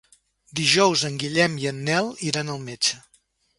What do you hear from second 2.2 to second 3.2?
iran al metge.